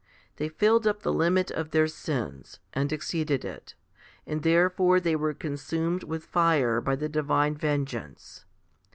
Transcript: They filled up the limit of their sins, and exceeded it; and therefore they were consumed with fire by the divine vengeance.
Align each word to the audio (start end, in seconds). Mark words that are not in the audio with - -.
They 0.37 0.49
filled 0.49 0.87
up 0.87 1.03
the 1.03 1.13
limit 1.13 1.51
of 1.51 1.69
their 1.69 1.85
sins, 1.87 2.57
and 2.73 2.91
exceeded 2.91 3.45
it; 3.45 3.75
and 4.25 4.41
therefore 4.41 4.99
they 4.99 5.15
were 5.15 5.35
consumed 5.35 6.01
with 6.05 6.25
fire 6.25 6.81
by 6.81 6.95
the 6.95 7.07
divine 7.07 7.53
vengeance. 7.55 8.43